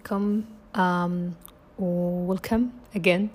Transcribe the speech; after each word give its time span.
فيكم 0.00 0.42
وويلكم 1.78 2.66
again 2.96 3.26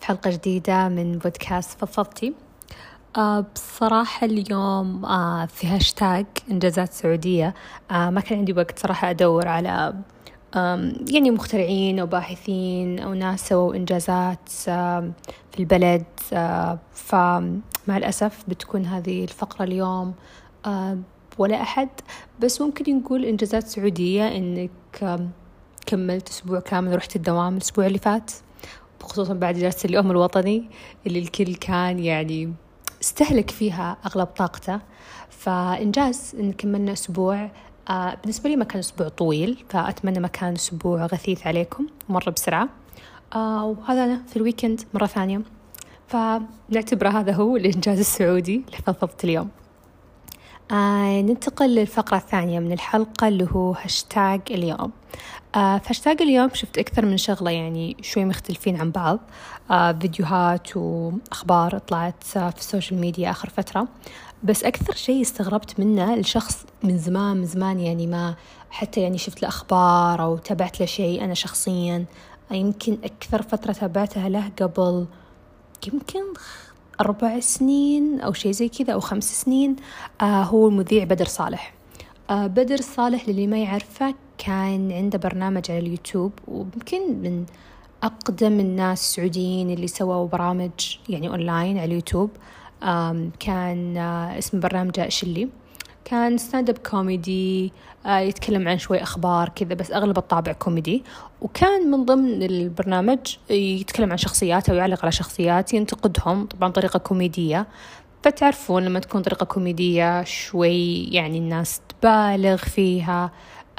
في 0.00 0.06
حلقة 0.06 0.30
جديدة 0.30 0.88
من 0.88 1.18
بودكاست 1.18 1.78
فضفضتي. 1.78 2.34
uh, 3.18 3.20
بصراحة 3.54 4.26
اليوم 4.26 5.02
uh, 5.06 5.46
في 5.48 5.66
هاشتاج 5.66 6.26
إنجازات 6.50 6.92
سعودية. 6.92 7.54
uh, 7.90 7.92
ما 7.94 8.20
كان 8.20 8.38
عندي 8.38 8.52
وقت 8.52 8.78
صراحة 8.78 9.10
أدور 9.10 9.48
على 9.48 9.94
يعني 11.10 11.30
مخترعين 11.30 11.98
أو 11.98 12.06
باحثين 12.06 12.98
أو 12.98 13.14
ناس 13.14 13.48
سووا 13.48 13.74
إنجازات 13.74 14.48
في 14.48 15.58
البلد. 15.58 16.04
فمع 16.92 17.96
الأسف 17.96 18.44
بتكون 18.48 18.86
هذه 18.86 19.24
الفقرة 19.24 19.64
اليوم 19.64 20.14
ولا 21.38 21.62
أحد. 21.62 21.88
بس 22.40 22.60
ممكن 22.60 22.96
نقول 22.98 23.24
إنجازات 23.24 23.66
سعودية 23.66 24.28
إنك 24.36 24.70
كملت 25.90 26.28
أسبوع 26.28 26.60
كامل 26.60 26.96
رحت 26.96 27.16
الدوام 27.16 27.56
الأسبوع 27.56 27.86
اللي 27.86 27.98
فات 27.98 28.30
خصوصا 29.02 29.34
بعد 29.34 29.54
جلسة 29.54 29.86
اليوم 29.86 30.10
الوطني 30.10 30.70
اللي 31.06 31.18
الكل 31.18 31.54
كان 31.54 31.98
يعني 31.98 32.52
استهلك 33.02 33.50
فيها 33.50 33.96
أغلب 34.06 34.26
طاقته. 34.26 34.80
فإنجاز 35.30 36.34
إن 36.40 36.52
كملنا 36.52 36.92
أسبوع 36.92 37.50
آه 37.90 38.14
بالنسبة 38.14 38.50
لي 38.50 38.56
ما 38.56 38.64
كان 38.64 38.78
أسبوع 38.78 39.08
طويل 39.08 39.64
فأتمنى 39.68 40.20
ما 40.20 40.28
كان 40.28 40.52
أسبوع 40.52 41.06
غثيث 41.06 41.46
عليكم 41.46 41.86
مرة 42.08 42.30
بسرعة. 42.30 42.68
آه 43.34 43.64
وهذا 43.64 44.04
أنا 44.04 44.22
في 44.28 44.36
الويكند 44.36 44.80
مرة 44.94 45.06
ثانية. 45.06 45.42
فنعتبره 46.06 47.08
هذا 47.08 47.32
هو 47.32 47.56
الإنجاز 47.56 47.98
السعودي 47.98 48.62
اللي 48.66 48.78
فضفضت 48.86 49.24
اليوم. 49.24 49.48
آه 50.72 51.22
ننتقل 51.22 51.74
للفقرة 51.74 52.16
الثانية 52.16 52.60
من 52.60 52.72
الحلقة 52.72 53.28
اللي 53.28 53.48
هو 53.52 53.72
هاشتاج 53.72 54.40
اليوم. 54.50 54.92
آه 55.54 55.78
في 55.78 55.88
هاشتاج 55.88 56.22
اليوم 56.22 56.50
شفت 56.54 56.78
أكثر 56.78 57.06
من 57.06 57.16
شغلة 57.16 57.50
يعني 57.50 57.96
شوي 58.02 58.24
مختلفين 58.24 58.80
عن 58.80 58.90
بعض. 58.90 59.18
آه 59.70 59.92
فيديوهات 59.92 60.76
وأخبار 60.76 61.78
طلعت 61.78 62.24
آه 62.36 62.50
في 62.50 62.58
ال 62.58 62.64
social 62.64 63.00
media 63.00 63.30
آخر 63.30 63.48
فترة. 63.50 63.88
بس 64.42 64.64
أكثر 64.64 64.94
شيء 64.94 65.22
استغربت 65.22 65.80
منه 65.80 66.14
لشخص 66.16 66.64
من 66.84 66.98
زمان 66.98 67.36
من 67.36 67.46
زمان 67.46 67.80
يعني 67.80 68.06
ما 68.06 68.34
حتى 68.70 69.00
يعني 69.00 69.18
شفت 69.18 69.42
له 69.42 69.48
أخبار 69.48 70.22
أو 70.22 70.36
تابعت 70.36 70.80
له 70.80 70.86
شيء 70.86 71.24
أنا 71.24 71.34
شخصيا. 71.34 72.04
يمكن 72.50 72.98
أكثر 73.04 73.42
فترة 73.42 73.72
تابعتها 73.72 74.28
له 74.28 74.50
قبل 74.60 75.06
يمكن 75.92 76.20
أربع 77.00 77.40
سنين 77.40 78.20
أو 78.20 78.32
شيء 78.32 78.52
زي 78.52 78.68
كذا 78.68 78.92
أو 78.92 79.00
خمس 79.00 79.42
سنين 79.42 79.76
آه 80.20 80.42
هو 80.42 80.68
المذيع 80.68 81.04
بدر 81.04 81.24
صالح. 81.24 81.74
آه 82.30 82.46
بدر 82.46 82.76
صالح 82.76 83.28
للي 83.28 83.46
ما 83.46 83.58
يعرفه 83.58 84.14
كان 84.38 84.92
عنده 84.92 85.18
برنامج 85.18 85.70
على 85.70 85.78
اليوتيوب 85.78 86.32
ويمكن 86.48 87.22
من 87.22 87.44
أقدم 88.02 88.60
الناس 88.60 89.00
السعوديين 89.00 89.70
اللي 89.70 89.86
سووا 89.86 90.26
برامج 90.26 90.70
يعني 91.08 91.28
أونلاين 91.28 91.78
على 91.78 91.84
اليوتيوب. 91.84 92.30
كان 93.40 93.96
آه 93.96 94.38
اسم 94.38 94.60
برنامجه 94.60 95.08
شلي. 95.08 95.48
كان 96.04 96.38
stand 96.38 96.70
up 96.70 96.78
comedy 96.78 97.72
يتكلم 98.06 98.68
عن 98.68 98.78
شوي 98.78 99.02
أخبار 99.02 99.48
كذا 99.48 99.74
بس 99.74 99.92
أغلب 99.92 100.18
الطابع 100.18 100.52
كوميدي 100.52 101.04
وكان 101.40 101.90
من 101.90 102.04
ضمن 102.04 102.42
البرنامج 102.42 103.18
يتكلم 103.50 104.10
عن 104.10 104.16
شخصيات 104.16 104.68
أو 104.68 104.76
يعلق 104.76 105.02
على 105.02 105.12
شخصيات 105.12 105.74
ينتقدهم 105.74 106.46
طبعا 106.46 106.70
طريقة 106.70 106.98
كوميدية 106.98 107.66
فتعرفون 108.22 108.84
لما 108.84 108.98
تكون 108.98 109.22
طريقة 109.22 109.44
كوميدية 109.44 110.24
شوي 110.24 111.04
يعني 111.04 111.38
الناس 111.38 111.80
تبالغ 111.88 112.56
فيها 112.56 113.30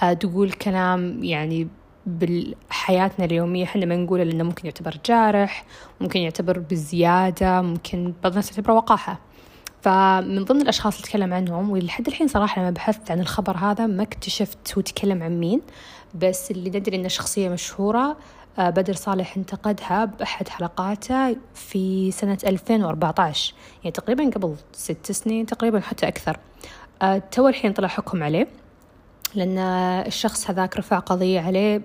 آه 0.04 0.14
تقول 0.14 0.52
كلام 0.52 1.24
يعني 1.24 1.68
بحياتنا 2.06 3.26
اليومية 3.26 3.64
إحنا 3.64 3.86
ما 3.86 3.96
نقوله 3.96 4.24
لأنه 4.24 4.44
ممكن 4.44 4.66
يعتبر 4.66 4.98
جارح 5.06 5.66
ممكن 6.02 6.20
يعتبر 6.20 6.60
بزيادة 6.60 7.62
ممكن 7.62 8.14
بعض 8.24 8.32
الناس 8.32 8.50
تعتبره 8.50 8.74
وقاحة. 8.74 9.20
فمن 9.82 10.44
ضمن 10.44 10.62
الأشخاص 10.62 10.96
اللي 10.96 11.08
تكلم 11.08 11.34
عنهم 11.34 11.70
ولحد 11.70 12.08
الحين 12.08 12.28
صراحة 12.28 12.62
لما 12.62 12.72
بحثت 12.72 13.12
عن 13.12 13.20
الخبر 13.20 13.58
هذا 13.58 13.86
ما 13.88 14.04
اكتشفت 14.04 14.78
هو 14.78 14.82
تكلم 14.82 15.24
عن 15.24 15.40
مين 15.40 15.62
بس 16.16 16.52
اللي 16.52 16.70
ندري 16.70 16.96
إنه 16.98 17.08
شخصية 17.08 17.50
مشهورة 17.50 18.18
بدر 18.58 18.94
صالح 18.94 19.38
انتقدها 19.38 20.06
بأحد 20.06 20.48
حلقاته 20.48 21.36
في 21.54 22.12
سنة 22.12 22.38
2014 22.46 23.54
يعني 23.84 23.92
تقريبا 23.92 24.30
قبل 24.30 24.56
ست 24.74 25.12
سنين 25.12 25.46
تقريبا 25.46 25.80
حتى 25.80 26.08
أكثر. 26.08 26.38
تو 27.32 27.48
الحين 27.48 27.74
طلع 27.74 27.88
حكم 27.88 28.24
عليه 28.24 28.48
لأن 29.36 29.58
الشخص 30.08 30.50
هذاك 30.50 30.78
رفع 30.78 31.00
قضية 31.00 31.40
عليه 31.40 31.82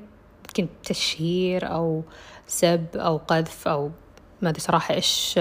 يمكن 0.47 0.69
تشهير 0.85 1.73
أو 1.73 2.03
سب 2.47 2.87
أو 2.95 3.17
قذف 3.17 3.69
أو 3.69 3.91
ما 4.43 4.49
أدري 4.49 4.61
صراحة 4.61 4.95
إيش 4.95 5.39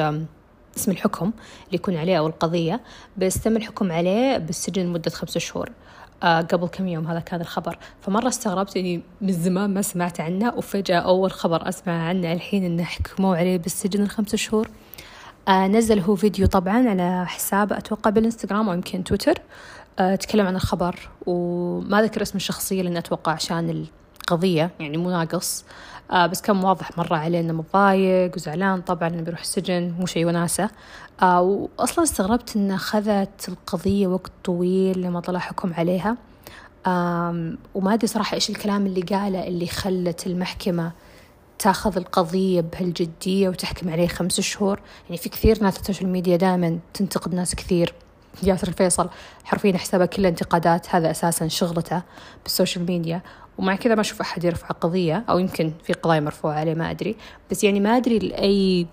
اسم 0.77 0.91
الحكم 0.91 1.25
اللي 1.25 1.75
يكون 1.75 1.95
عليه 1.95 2.17
أو 2.17 2.27
القضية 2.27 2.81
بس 3.17 3.33
تم 3.41 3.57
الحكم 3.57 3.91
عليه 3.91 4.37
بالسجن 4.37 4.83
لمدة 4.83 5.11
خمسة 5.11 5.39
شهور. 5.39 5.69
آه 6.23 6.41
قبل 6.41 6.67
كم 6.67 6.87
يوم 6.87 7.07
هذا 7.07 7.19
كان 7.19 7.41
الخبر. 7.41 7.77
فمرة 8.01 8.27
استغربت 8.27 8.77
إني 8.77 9.01
من 9.21 9.31
زمان 9.31 9.73
ما 9.73 9.81
سمعت 9.81 10.19
عنه 10.19 10.53
وفجأة 10.55 10.99
أول 10.99 11.31
خبر 11.31 11.69
أسمع 11.69 12.07
عنه 12.07 12.33
الحين 12.33 12.63
إنه 12.63 12.83
حكموا 12.83 13.35
عليه 13.35 13.57
بالسجن 13.57 14.03
الخمسة 14.03 14.37
شهور. 14.37 14.69
آه 15.47 15.67
نزل 15.67 15.99
هو 15.99 16.15
فيديو 16.15 16.47
طبعا 16.47 16.89
على 16.89 17.25
حسابه 17.27 17.77
أتوقع 17.77 18.09
بالإنستغرام 18.09 18.69
أو 18.69 18.75
يمكن 18.75 19.03
تويتر 19.03 19.41
آه 19.99 20.15
تكلم 20.15 20.47
عن 20.47 20.55
الخبر. 20.55 21.09
وما 21.25 22.01
ذكر 22.01 22.21
اسم 22.21 22.35
الشخصية 22.35 22.81
لأن 22.81 22.97
أتوقع 22.97 23.31
عشان 23.31 23.85
القضية 24.25 24.71
يعني 24.79 24.97
مو 24.97 25.09
ناقص. 25.09 25.65
آه 26.11 26.27
بس 26.27 26.41
كان 26.41 26.63
واضح 26.63 26.97
مرة 26.97 27.15
عليه 27.15 27.39
إنه 27.39 27.53
متضايق 27.53 28.35
وزعلان. 28.35 28.81
طبعا 28.81 29.09
إنه 29.09 29.21
بيروح 29.21 29.41
السجن 29.41 29.93
مو 29.99 30.05
شيء 30.05 30.25
وناسة. 30.25 30.69
آه 31.21 31.41
وأصلا 31.41 32.03
استغربت 32.03 32.55
إنه 32.55 32.75
أخذت 32.75 33.49
القضية 33.49 34.07
وقت 34.07 34.31
طويل 34.43 35.01
لما 35.01 35.19
طلع 35.19 35.39
حكم 35.39 35.73
عليها. 35.73 36.17
آه 36.87 37.53
وما 37.75 37.93
أدري 37.93 38.07
صراحة 38.07 38.35
إيش 38.35 38.49
الكلام 38.49 38.85
اللي 38.85 39.01
قاله 39.01 39.47
اللي 39.47 39.67
خلت 39.67 40.27
المحكمة 40.27 40.91
تاخذ 41.59 41.97
القضية 41.97 42.61
بهالجدية 42.61 43.49
وتحكم 43.49 43.89
عليه 43.89 44.07
خمس 44.07 44.39
شهور. 44.41 44.79
يعني 45.05 45.17
في 45.17 45.29
كثير 45.29 45.63
ناس 45.63 45.79
ال 45.79 45.83
social 45.83 46.09
media 46.09 46.37
دائما 46.37 46.79
تنتقد 46.93 47.35
ناس 47.35 47.55
كثير. 47.55 47.93
ياسر 48.43 48.67
الفيصل 48.67 49.09
حرفيا 49.43 49.77
حسابه 49.77 50.05
كله 50.05 50.29
انتقادات. 50.29 50.95
هذا 50.95 51.11
أساسا 51.11 51.47
شغلته 51.47 52.01
بال 52.43 52.54
social 52.54 52.85
media. 52.85 53.21
ومع 53.57 53.75
كذا 53.75 53.95
ما 53.95 54.01
أشوف 54.01 54.21
أحد 54.21 54.43
يرفع 54.43 54.67
قضية 54.67 55.23
أو 55.29 55.39
يمكن 55.39 55.71
في 55.83 55.93
قضايا 55.93 56.19
مرفوعة 56.19 56.53
عليه 56.53 56.73
ما 56.75 56.91
أدري. 56.91 57.15
بس 57.51 57.63
يعني 57.63 57.79
ما 57.79 57.97
أدري 57.97 58.19
لأي 58.19 58.87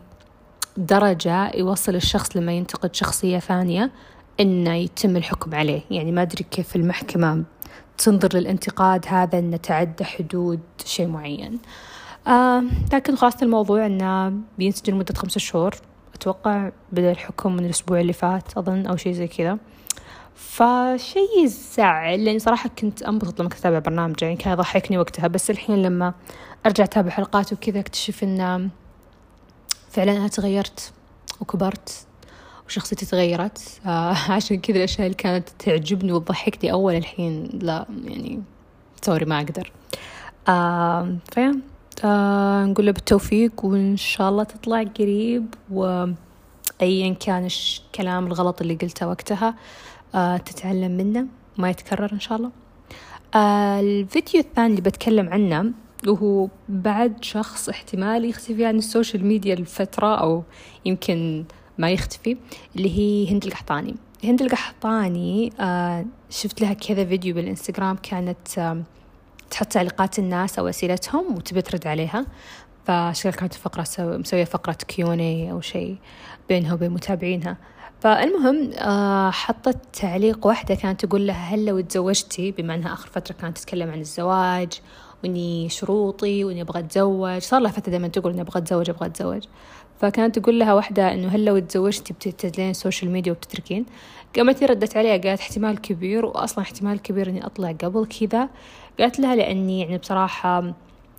درجة 0.77 1.51
يوصل 1.57 1.95
الشخص 1.95 2.37
لما 2.37 2.53
ينتقد 2.53 2.95
شخصية 2.95 3.39
ثانية 3.39 3.91
إنه 4.41 4.75
يتم 4.75 5.17
الحكم 5.17 5.55
عليه. 5.55 5.81
يعني 5.91 6.13
ما 6.13 6.23
أدري 6.23 6.45
كيف 6.51 6.77
المحكمة 6.77 7.45
تنظر 7.99 8.29
للانتقاد 8.35 9.05
هذا 9.09 9.39
إنه 9.39 9.57
تعدى 9.57 10.05
حدود 10.05 10.61
شيء 10.85 11.07
معين. 11.07 11.59
آه 12.27 12.65
لكن 12.93 13.17
خلاصة 13.17 13.39
الموضوع 13.43 13.87
إنه 13.87 14.33
بينسجن 14.59 14.95
مدة 14.95 15.15
خمسة 15.15 15.39
شهور. 15.39 15.75
أتوقع 16.15 16.71
بدأ 16.93 17.11
الحكم 17.11 17.53
من 17.57 17.65
الأسبوع 17.65 18.01
اللي 18.01 18.13
فات 18.13 18.57
أظن 18.57 18.87
أو 18.87 18.97
شيء 18.97 19.13
زي 19.13 19.29
كذا. 19.29 19.59
فشيء 20.35 21.45
يزعل 21.45 22.25
لأني 22.25 22.39
صراحة 22.39 22.71
كنت 22.79 23.03
أنبسط 23.03 23.41
لما 23.41 23.49
كنت 23.49 23.59
أتابع 23.59 23.79
برنامجه 23.79 24.25
يعني 24.25 24.37
كان 24.37 24.53
يضحكني 24.53 24.99
وقتها. 24.99 25.27
بس 25.27 25.51
الحين 25.51 25.83
لما 25.83 26.15
أرجع 26.67 26.85
أتابع 26.85 27.11
حلقات 27.11 27.53
وكذا 27.53 27.81
أكتشف 27.81 28.25
إن 28.25 28.71
فعلا 29.91 30.17
أنا 30.17 30.29
تغيرت 30.29 30.93
وكبرت 31.41 32.07
وشخصيتي 32.67 33.07
تغيرت. 33.07 33.81
عشان 34.29 34.61
كذا 34.61 34.77
الأشياء 34.77 35.07
اللي 35.07 35.17
كانت 35.17 35.49
تعجبني 35.59 36.13
وتضحكني 36.13 36.73
أول 36.73 36.95
الحين 36.95 37.59
لا 37.63 37.87
يعني 38.05 38.43
سوري 39.03 39.25
ما 39.25 39.41
أقدر. 39.41 39.73
آه 40.49 41.17
فيا. 41.33 41.61
نقول 42.65 42.87
له 42.87 42.93
بالتوفيق 42.93 43.65
وإن 43.65 43.97
شاء 43.97 44.29
الله 44.29 44.45
تطلع 44.45 44.83
قريب 44.83 45.55
وأيا 45.71 47.15
كان 47.21 47.47
الكلام 47.47 48.27
الغلط 48.27 48.61
اللي 48.61 48.75
قلته 48.75 49.09
وقتها. 49.09 49.55
تتعلم 50.45 50.93
منه. 50.93 51.27
ما 51.59 51.71
يتكرر 51.71 52.13
إن 52.13 52.21
شاء 52.21 52.39
الله. 52.39 52.51
آه 53.35 53.81
الفيديو 53.81 54.41
الثاني 54.41 54.71
اللي 54.71 54.81
بتكلم 54.81 55.29
عنه 55.29 55.73
وهو 56.07 56.49
بعد 56.69 57.25
شخص 57.25 57.69
احتمال 57.69 58.25
يختفي 58.25 58.65
عن 58.65 58.79
ال 58.79 58.86
social 58.86 59.27
media 59.27 59.55
لفترة 59.55 60.15
أو 60.21 60.43
يمكن 60.85 61.45
ما 61.79 61.91
يختفي 61.91 62.37
اللي 62.77 62.99
هي 62.99 63.33
هند 63.33 63.45
القحطاني. 63.45 63.95
هند 64.25 64.43
القحطاني 64.43 65.53
آه 65.61 66.05
شفت 66.31 66.61
لها 66.61 66.73
كذا 66.73 67.05
فيديو 67.05 67.35
بالإنستغرام 67.35 67.97
كانت 67.97 68.59
آه 68.59 68.83
تحط 69.51 69.67
تعليقات 69.67 70.19
الناس 70.19 70.59
أو 70.59 70.69
أسئلتهم 70.69 71.35
وتبي 71.35 71.63
ترد 71.63 71.87
عليها. 71.87 72.27
فشكلها 72.87 73.35
كانت 73.35 73.55
فقرة 73.55 73.87
مسوية 73.99 74.45
فقرة 74.45 74.73
Q&A 74.89 75.53
أو 75.53 75.61
شيء 75.61 75.97
بينها 76.49 76.75
وبين 76.75 76.91
متابعينها. 76.91 77.57
فالمهم 78.03 78.71
آه 78.73 79.31
حطت 79.31 79.79
تعليق 79.93 80.47
واحدة 80.47 80.75
كانت 80.75 81.05
تقول 81.05 81.27
لها 81.27 81.55
هل 81.55 81.65
لو 81.65 81.81
تزوجتي 81.81 82.51
بما 82.51 82.75
أنها 82.75 82.93
آخر 82.93 83.09
فترة 83.09 83.35
كانت 83.35 83.59
تتكلم 83.59 83.91
عن 83.91 84.01
الزواج 84.01 84.81
وإني 85.23 85.69
شروطي 85.69 86.45
وإني 86.45 86.63
أبغى 86.63 86.81
أتزوج 86.81 87.39
صار 87.39 87.61
لها 87.61 87.71
فترة 87.71 87.91
دائما 87.91 88.09
تقول 88.09 88.33
إني 88.33 88.41
أبغى 88.41 88.61
أتزوج 88.61 88.91
أبغى 88.91 89.07
أتزوج. 89.07 89.45
فكانت 90.01 90.39
تقول 90.39 90.59
لها 90.59 90.75
واحدة 90.75 91.15
إنه 91.15 91.29
هل 91.29 91.45
لو 91.45 91.59
تزوجتي 91.59 92.13
بتخلين 92.13 92.71
ال 92.71 92.77
social 92.77 93.11
media 93.11 93.33
وبتتركين؟ 93.33 93.87
قامت 94.37 94.65
ردت 94.65 94.97
عليها 94.97 95.17
قالت 95.17 95.41
احتمال 95.41 95.81
كبير 95.81 96.27
وأصلا 96.27 96.65
احتمال 96.65 97.03
كبير 97.03 97.29
إني 97.29 97.47
أطلع 97.47 97.73
قبل 97.73 98.07
كذا. 98.07 98.49
قالت 99.01 99.21
لها 99.21 99.37
لأني 99.37 99.81
يعني 99.81 99.99
بصراحة 99.99 100.75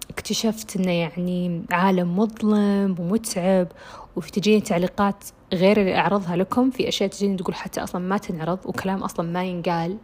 اكتشفت 0.09 0.75
إنه 0.75 0.91
يعني 0.91 1.63
عالم 1.71 2.19
مظلم 2.19 2.95
ومتعب 2.99 3.67
وفي 4.15 4.31
تجيني 4.31 4.61
تعليقات 4.61 5.23
غير 5.53 5.79
اللي 5.79 5.95
أعرضها 5.95 6.35
لكم 6.35 6.69
في 6.69 6.87
أشياء 6.87 7.09
تجيني 7.09 7.37
تقول 7.37 7.55
حتى 7.55 7.83
أصلا 7.83 8.01
ما 8.01 8.17
تنعرض 8.17 8.59
وكلام 8.65 9.03
أصلا 9.03 9.31
ما 9.31 9.43
ينقال. 9.43 9.97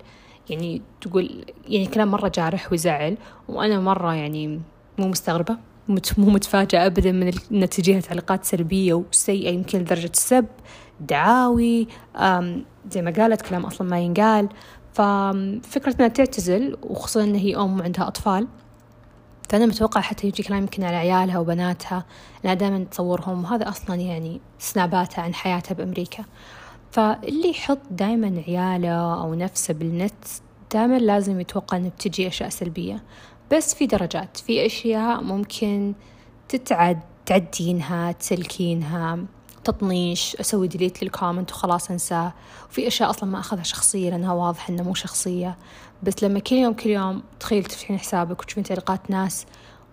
يعني 0.50 0.82
تقول 1.02 1.46
يعني 1.68 1.86
كلام 1.86 2.12
مرة 2.12 2.32
جارح 2.36 2.72
ويزعل 2.72 3.18
وأنا 3.50 3.80
مرة 3.80 4.14
يعني 4.14 4.62
مو 4.98 5.08
مستغربة 5.08 5.58
مو 5.88 6.30
متفاجئة 6.30 6.86
أبدا 6.86 7.12
من 7.12 7.32
أن 7.52 7.70
تجيها 7.70 8.00
تعليقات 8.00 8.44
سلبية 8.46 8.94
وسيئة 8.94 9.50
يمكن 9.50 9.80
لدرجة 9.80 10.12
السب 10.14 10.46
دعاوي 11.00 11.88
زي 12.92 13.02
ما 13.02 13.14
قالت 13.18 13.42
كلام 13.42 13.66
أصلا 13.66 13.90
ما 13.90 14.00
ينقال. 14.00 14.50
ففكرة 14.94 15.96
أنها 16.00 16.08
تعتزل 16.08 16.78
وخصوصا 16.84 17.24
أنها 17.24 17.40
هي 17.40 17.56
أم 17.56 17.80
وعندها 17.80 18.08
أطفال. 18.08 18.48
فأنا 19.50 19.66
متوقعة 19.66 20.04
حتى 20.04 20.28
يجي 20.28 20.44
كلام 20.44 20.60
يمكن 20.60 20.84
على 20.84 20.96
عيالها 20.96 21.40
وبناتها. 21.40 22.06
لأنها 22.44 22.54
دائما 22.54 22.84
تصورهم 22.84 23.44
وهذا 23.44 23.70
أصلا 23.70 23.96
يعني 23.96 24.42
سناباتها 24.60 25.22
عن 25.22 25.34
حياتها 25.34 25.76
بأمريكا. 25.76 26.24
فاللي 26.92 27.50
يحط 27.50 27.80
دائما 27.92 28.44
عياله 28.48 29.22
أو 29.22 29.34
نفسه 29.34 29.74
بالنت 29.74 30.26
دائما 30.74 30.98
لازم 30.98 31.40
يتوقع 31.40 31.78
أنه 31.78 31.90
بتجي 31.90 32.28
أشياء 32.28 32.50
سلبية. 32.50 33.04
بس 33.52 33.76
في 33.76 33.86
درجات 33.86 34.38
في 34.38 34.66
أشياء 34.66 35.22
ممكن 35.22 35.94
تتعد 36.50 37.00
تعدينها 37.26 38.12
تسلكينها. 38.12 39.20
تطنيش 39.64 40.36
أسوي 40.36 40.68
delete 40.68 41.04
لل 41.04 41.15
comment 41.15 41.52
وخلاص 41.52 41.92
أنساه. 41.92 42.34
وفي 42.70 42.88
أشياء 42.88 43.10
أصلا 43.10 43.30
ما 43.30 43.40
أخذها 43.40 43.64
شخصية 43.64 44.10
لأنها 44.10 44.34
واضح 44.34 44.70
أنها 44.70 44.84
مو 44.84 44.94
شخصية. 44.94 45.58
بس 46.04 46.24
لما 46.24 46.40
كل 46.40 46.56
يوم 46.56 46.74
كل 46.74 46.90
يوم 46.90 47.24
تخيل 47.40 47.64
تفتحين 47.64 48.00
حسابك 48.00 48.42
وتشوفين 48.42 48.64
تعليقات 48.64 49.12
ناس 49.12 49.46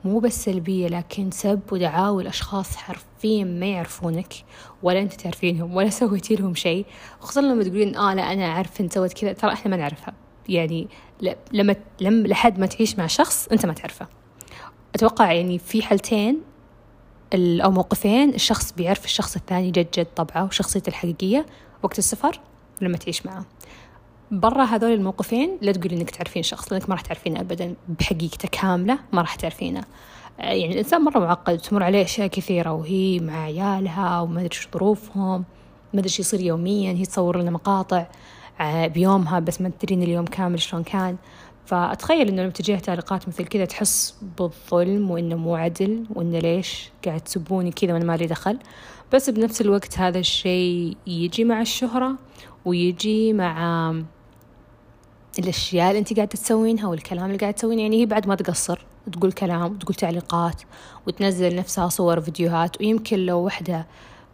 مو 0.05 0.19
بس 0.19 0.45
سلبية 0.45 0.89
لكن 0.89 1.31
سب 1.31 1.61
ودعاوي 1.73 2.23
الأشخاص 2.23 2.77
حرفيا 2.77 3.45
ما 3.45 3.67
يعرفونك 3.67 4.35
ولا 4.83 5.03
أنت 5.03 5.13
تعرفينهم 5.13 5.77
ولا 5.77 5.91
سويتي 6.01 6.35
لهم 6.35 6.55
شيء. 6.55 6.87
خصوصا 7.21 7.41
لما 7.41 7.65
تقولين 7.65 7.97
آه 7.97 8.15
لا 8.15 8.33
أنا 8.33 8.45
أعرف 8.47 8.81
أنت 8.81 8.95
سويت 8.95 9.13
كذا. 9.13 9.33
ترى 9.33 9.53
إحنا 9.53 9.71
ما 9.71 9.77
نعرفها. 9.77 10.15
يعني 10.49 10.89
لما 11.53 11.77
لما 12.01 12.29
لحد 12.29 12.59
ما 12.59 12.67
تعيش 12.67 12.99
مع 12.99 13.07
شخص 13.07 13.49
أنت 13.53 13.67
ما 13.67 13.73
تعرفه. 13.73 14.07
أتوقع 14.95 15.33
يعني 15.33 15.59
في 15.59 15.83
حالتين 15.83 16.41
أو 17.34 17.70
موقفين 17.70 18.34
الشخص 18.34 18.73
بيعرف 18.73 19.05
الشخص 19.05 19.37
الثاني 19.37 19.70
جد 19.70 19.87
جد 19.99 20.06
طبعه 20.17 20.44
وشخصيته 20.44 20.88
الحقيقية 20.88 21.46
وقت 21.82 21.99
السفر 21.99 22.40
لما 22.81 22.96
تعيش 22.96 23.26
معه. 23.26 23.44
برا 24.31 24.64
هذول 24.64 24.93
الموقفين 24.93 25.58
لا 25.62 25.73
تقولي 25.73 25.96
إنك 25.96 26.11
تعرفين 26.11 26.43
شخص 26.43 26.73
لأنك 26.73 26.88
ما 26.88 26.94
راح 26.94 27.02
تعرفينه 27.02 27.40
ابدا 27.40 27.75
بحقيقته 27.88 28.49
كاملة 28.52 28.99
ما 29.12 29.20
راح 29.20 29.34
تعرفينه. 29.34 29.84
يعني 30.38 30.73
الإنسان 30.73 31.00
مرة 31.00 31.19
معقد 31.19 31.58
تمر 31.58 31.82
عليه 31.82 32.05
أشياء 32.05 32.26
كثيرة 32.26 32.73
وهي 32.73 33.20
مع 33.20 33.43
عيالها 33.43 34.20
وما 34.20 34.40
أدري 34.40 34.50
إيش 34.52 34.69
ظروفهم 34.75 35.44
ما 35.93 36.00
أدري 36.00 36.05
إيش 36.05 36.20
يصير 36.20 36.40
يوميا 36.40 36.93
هي 36.93 37.06
تصور 37.06 37.38
لنا 37.38 37.50
مقاطع 37.50 38.06
آه، 38.61 38.87
بيومها 38.87 39.40
بس 39.40 39.61
ما 39.61 39.70
تدرين 39.81 40.02
اليوم 40.02 40.25
كامل 40.25 40.61
شلون 40.61 40.82
كان. 40.82 41.17
فأتخيل 41.67 42.29
إنه 42.29 42.43
لما 42.43 42.51
تجيها 42.51 42.79
تعليقات 42.79 43.29
مثل 43.29 43.45
كذا 43.45 43.65
تحس 43.65 44.15
بالظلم 44.39 45.11
وإنه 45.11 45.37
مو 45.37 45.57
عدل 45.57 46.07
وإنه 46.15 46.39
ليش 46.39 46.91
قاعد 47.05 47.21
تسبوني 47.21 47.71
كذا 47.71 47.93
وأنا 47.93 48.05
مالي 48.05 48.27
دخل. 48.27 48.59
بس 49.13 49.31
بنفس 49.31 49.61
الوقت 49.61 49.99
هذا 49.99 50.19
الشيء 50.19 50.97
يجي 51.07 51.45
مع 51.45 51.61
الشهرة 51.61 52.13
ويجي 52.65 53.33
مع 53.33 53.95
الأشياء 55.39 55.89
اللي 55.89 55.99
أنت 55.99 56.15
قاعدة 56.15 56.31
تسوينها 56.31 56.89
والكلام 56.89 57.27
اللي 57.27 57.39
قاعدة 57.39 57.57
تسوينه. 57.57 57.83
يعني 57.83 58.01
هي 58.01 58.07
بعد 58.07 58.29
ما 58.29 58.35
تقصر 58.35 58.85
تقول 59.13 59.33
كلام 59.33 59.63
وتقول 59.63 59.95
تعليقات 59.95 60.63
وتنزل 61.07 61.57
نفسها 61.57 61.89
صور 61.89 62.21
فيديوهات 62.21 62.81
ويمكن 62.81 63.19
لو 63.19 63.45
وحدة 63.45 63.87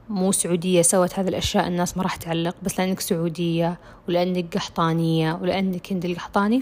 مو 0.09 0.33
سعودية 0.33 0.83
سوت 0.83 1.19
هذه 1.19 1.29
الأشياء 1.29 1.69
الناس 1.69 1.97
ما 1.97 2.03
راح 2.03 2.17
تعلق. 2.17 2.57
بس 2.63 2.79
لأنك 2.81 3.01
سعودية 3.01 3.79
ولأنك 4.09 4.57
قحطانية 4.57 5.39
ولأنك 5.43 5.93
هند 5.93 6.05
القحطاني 6.05 6.61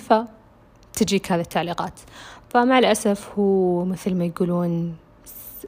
فتجيك 0.92 1.32
هذه 1.32 1.40
التعليقات. 1.40 2.00
فمع 2.50 2.78
الأسف 2.78 3.28
هو 3.38 3.84
مثل 3.84 4.14
ما 4.14 4.24
يقولون 4.24 4.96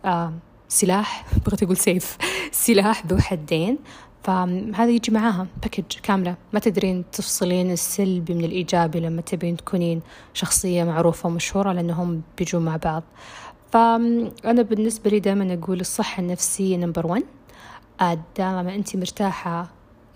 آه 0.05 0.33
سلاح 0.69 1.27
بغيت 1.47 1.63
أقول 1.63 1.77
سيف 1.77 2.17
سلاح 2.53 3.07
ذو 3.07 3.19
حدين. 3.19 3.79
فهذا 4.25 4.89
يجي 4.89 5.13
معاها 5.13 5.47
package 5.63 5.85
كاملة. 6.03 6.35
ما 6.53 6.61
تدرين 6.61 7.05
تفصلين 7.13 7.71
السلبي 7.71 8.35
من 8.35 8.45
الإيجابي 8.45 9.01
لما 9.01 9.23
تبين 9.23 9.57
تكونين 9.57 10.03
شخصية 10.35 10.85
معروفة 10.85 11.27
ومشهورة 11.27 11.73
لأنهم 11.73 12.23
بيجوا 12.39 12.61
مع 12.61 12.77
بعض. 12.77 13.03
فأنا 13.73 14.63
بالنسبة 14.63 15.11
لي 15.11 15.21
دائما 15.21 15.55
أقول 15.55 15.81
الصحة 15.81 16.21
النفسية 16.21 16.77
number 16.77 17.07
one 17.07 17.23
دائما 18.37 18.75
أنت 18.75 18.97
مرتاحة 18.97 19.69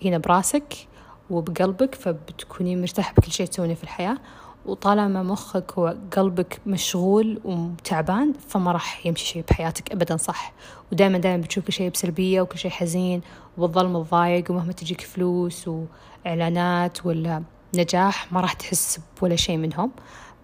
هنا 0.05 0.17
براسك 0.17 0.87
وبقلبك 1.29 1.95
فبتكونين 1.95 2.81
مرتاحة 2.81 3.13
بكل 3.13 3.31
شيء 3.31 3.45
تسوينه 3.45 3.73
في 3.73 3.83
الحياة. 3.83 4.17
وطالما 4.67 5.23
مخك 5.23 5.77
وقلبك 5.77 6.59
مشغول 6.65 7.39
وتعبان 7.45 8.33
فما 8.47 8.71
راح 8.71 9.05
يمشي 9.05 9.25
شيء 9.25 9.43
بحياتك 9.49 9.91
أبدا 9.91 10.17
صح؟ 10.17 10.53
ودائما 10.91 11.17
دائما 11.17 11.41
بتشوفي 11.41 11.71
شيء 11.71 11.89
بسلبية 11.91 12.41
وكل 12.41 12.57
شيء 12.57 12.71
حزين 12.71 13.21
وبتظل 13.57 13.87
متضايق 13.87 14.51
ومهما 14.51 14.71
تجيك 14.71 15.01
فلوس 15.01 15.69
وإعلانات 16.25 17.05
ولا 17.05 17.43
نجاح 17.75 18.33
ما 18.33 18.41
راح 18.41 18.53
تحس 18.53 18.99
بولا 19.21 19.35
شيء 19.35 19.57
منهم. 19.57 19.91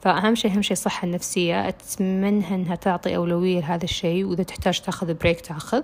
فأهم 0.01 0.35
شيء 0.35 0.51
أهم 0.51 0.61
شيء 0.61 0.71
الصحة 0.71 1.05
النفسية 1.05 1.67
أتمنى 1.67 2.55
أنها 2.55 2.75
تعطي 2.75 3.15
أولوية 3.15 3.59
لهذا 3.59 3.83
الشيء 3.83 4.25
وإذا 4.25 4.43
تحتاج 4.43 4.81
تأخذ 4.81 5.13
بريك 5.13 5.41
تأخذ 5.41 5.81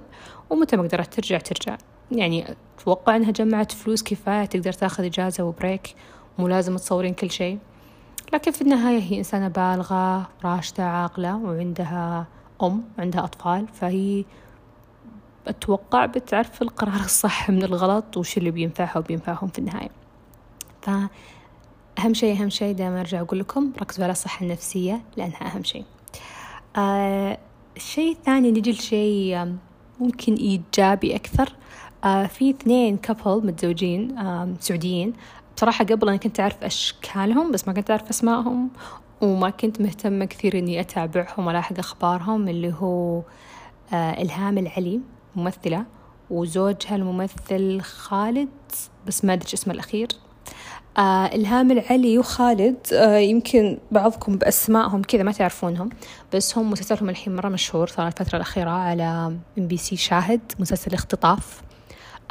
ومتى 0.49 0.77
ما 0.77 0.83
قدرت 0.83 1.13
ترجع 1.13 1.37
ترجع. 1.37 1.77
يعني 2.11 2.55
أتوقع 2.79 3.15
أنها 3.15 3.31
جمعت 3.31 3.71
فلوس 3.71 4.03
كفاية 4.03 4.45
تقدر 4.45 4.73
تأخذ 4.73 5.03
إجازة 5.03 5.43
وبريك 5.43 5.95
مو 6.37 6.47
لازم 6.47 6.77
تصورين 6.77 7.13
كل 7.13 7.31
شيء. 7.31 7.59
لكن 8.33 8.51
في 8.51 8.61
النهاية 8.61 8.99
هي 8.99 9.17
إنسانة 9.17 9.47
بالغة 9.47 10.29
راشدة 10.43 10.83
عاقلة 10.83 11.35
وعندها 11.37 12.27
أم 12.63 12.83
عندها 12.99 13.23
أطفال 13.23 13.67
فهي 13.73 14.25
أتوقع 15.47 16.05
بتعرف 16.05 16.61
القرار 16.61 16.99
الصح 16.99 17.49
من 17.49 17.63
الغلط 17.63 18.17
وش 18.17 18.37
اللي 18.37 18.51
بينفعها 18.51 18.97
وبينفعهم 18.97 19.47
في 19.47 19.59
النهاية. 19.59 19.89
فأهم 20.81 22.13
شيء 22.13 22.41
أهم 22.41 22.49
شيء 22.49 22.75
دائما 22.75 22.99
أرجع 22.99 23.21
أقول 23.21 23.39
لكم 23.39 23.71
ركزوا 23.81 24.03
على 24.03 24.11
الصحة 24.11 24.43
النفسية 24.43 25.01
لأنها 25.17 25.55
أهم 25.55 25.63
شيء. 25.63 25.85
آه 26.75 27.37
الشيء 27.75 28.11
الثاني 28.11 28.51
نجي 28.51 28.71
لشيء 28.71 29.55
ممكن 29.99 30.33
إيجابي 30.33 31.15
أكثر. 31.15 31.55
آه 32.03 32.25
في 32.25 32.49
اثنين 32.49 32.97
كابل 32.97 33.47
متزوجين 33.47 34.17
آه 34.17 34.53
سعوديين. 34.59 35.13
بصراحة 35.59 35.85
قبل 35.85 36.07
أنا 36.09 36.17
كنت 36.17 36.39
أعرف 36.39 36.63
أشكالهم 36.63 37.51
بس 37.51 37.67
ما 37.67 37.73
كنت 37.73 37.91
أعرف 37.91 38.09
أسمائهم 38.09 38.69
وما 39.21 39.49
كنت 39.49 39.81
مهتمة 39.81 40.25
كثير 40.25 40.57
إني 40.57 40.79
أتابعهم 40.79 41.47
وألاحق 41.47 41.79
أخبارهم 41.79 42.47
اللي 42.47 42.73
هو 42.73 43.21
آه 43.93 44.21
إلهام 44.21 44.57
العلي 44.57 44.99
ممثلة 45.35 45.85
وزوجها 46.29 46.95
الممثل 46.95 47.81
خالد 47.81 48.49
بس 49.07 49.25
ما 49.25 49.33
أدري 49.33 49.53
اسمه 49.53 49.73
الأخير. 49.73 50.07
آه 50.97 51.25
إلهام 51.25 51.71
العلي 51.71 52.17
وخالد 52.17 52.77
آه 52.93 53.17
يمكن 53.17 53.77
بعضكم 53.91 54.35
بأسمائهم 54.35 55.01
كذا 55.01 55.23
ما 55.23 55.31
تعرفونهم 55.31 55.89
بس 56.33 56.57
هم 56.57 56.71
مسلسلهم 56.71 57.09
الحين 57.09 57.35
مرة 57.35 57.49
مشهور 57.49 57.87
صار 57.87 58.07
الفترة 58.07 58.35
الأخيرة 58.35 58.69
على 58.69 59.37
إم 59.57 59.67
بي 59.67 59.77
سي 59.77 59.95
شاهد 59.95 60.41
مسلسل 60.59 60.93
اختطاف. 60.93 61.61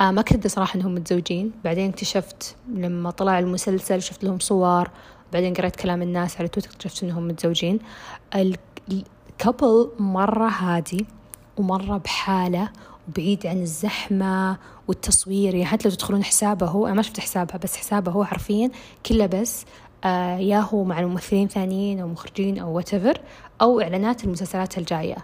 آه 0.00 0.10
ما 0.10 0.22
كنت 0.22 0.46
صراحة 0.46 0.76
إنهم 0.76 0.94
متزوجين. 0.94 1.52
بعدين 1.64 1.88
اكتشفت 1.88 2.56
لما 2.74 3.10
طلع 3.10 3.38
المسلسل 3.38 4.02
شفت 4.02 4.24
لهم 4.24 4.38
صور. 4.38 4.90
بعدين 5.32 5.54
قريت 5.54 5.76
كلام 5.76 6.02
الناس 6.02 6.38
على 6.38 6.48
تويتر 6.48 6.70
اكتشفت 6.70 7.02
إنهم 7.02 7.28
متزوجين. 7.28 7.78
الكابل 8.34 9.90
مرة 9.98 10.48
هادي 10.48 11.06
ومرة 11.56 11.96
بحالة 11.96 12.68
وبعيد 13.08 13.46
عن 13.46 13.62
الزحمة 13.62 14.56
والتصوير. 14.88 15.54
يعني 15.54 15.66
حتى 15.66 15.88
لو 15.88 15.94
تدخلون 15.94 16.24
حسابه 16.24 16.66
هو 16.66 16.86
أنا 16.86 16.94
ما 16.94 17.02
شفت 17.02 17.20
حسابها 17.20 17.56
بس 17.56 17.76
حسابه 17.76 18.12
هو 18.12 18.24
حرفيا 18.24 18.70
كله 19.06 19.26
بس 19.26 19.64
آه 20.04 20.68
مع 20.72 21.00
الممثلين 21.00 21.48
ثانيين 21.48 22.00
أو 22.00 22.08
مخرجين 22.08 22.58
أو 22.58 22.82
whatever 22.82 23.18
أو 23.62 23.80
إعلانات 23.80 24.24
المسلسلات 24.24 24.78
الجاية. 24.78 25.16